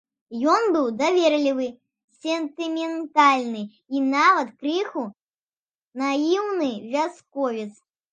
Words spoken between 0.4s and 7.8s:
Ён быў даверлівы, сентыментальны, і нават крыху наіўны вясковец.